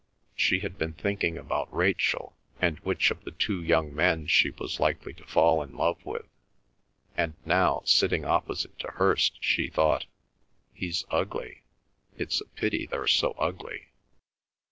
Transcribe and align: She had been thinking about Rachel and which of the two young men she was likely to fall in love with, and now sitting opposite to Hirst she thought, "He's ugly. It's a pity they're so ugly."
She 0.33 0.61
had 0.61 0.79
been 0.79 0.93
thinking 0.93 1.37
about 1.37 1.71
Rachel 1.71 2.35
and 2.59 2.79
which 2.79 3.11
of 3.11 3.23
the 3.23 3.29
two 3.29 3.61
young 3.61 3.93
men 3.93 4.25
she 4.25 4.49
was 4.49 4.79
likely 4.79 5.13
to 5.13 5.27
fall 5.27 5.61
in 5.61 5.77
love 5.77 6.03
with, 6.03 6.25
and 7.15 7.35
now 7.45 7.83
sitting 7.85 8.25
opposite 8.25 8.79
to 8.79 8.87
Hirst 8.95 9.37
she 9.43 9.67
thought, 9.67 10.07
"He's 10.73 11.05
ugly. 11.11 11.65
It's 12.17 12.41
a 12.41 12.45
pity 12.47 12.87
they're 12.87 13.05
so 13.05 13.33
ugly." 13.33 13.89